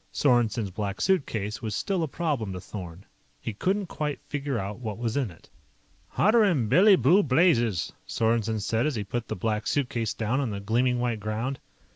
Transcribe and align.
Sorensen's 0.11 0.71
Black 0.71 0.99
Suitcase 0.99 1.61
was 1.61 1.75
still 1.75 2.01
a 2.01 2.07
problem 2.07 2.53
to 2.53 2.59
Thorn. 2.59 3.05
He 3.39 3.53
couldn't 3.53 3.85
quite 3.85 4.19
figure 4.23 4.57
out 4.57 4.79
what 4.79 4.97
was 4.97 5.15
in 5.15 5.29
it. 5.29 5.47
"Hotter'n 6.17 6.67
Billy 6.69 6.95
Blue 6.95 7.21
Blazes!" 7.21 7.93
Sorensen 8.07 8.59
said 8.61 8.87
as 8.87 8.95
he 8.95 9.03
put 9.03 9.27
the 9.27 9.35
Black 9.35 9.67
Suitcase 9.67 10.15
down 10.15 10.39
on 10.39 10.49
the 10.49 10.59
gleaming 10.59 10.97
white 10.99 11.19
ground. 11.19 11.59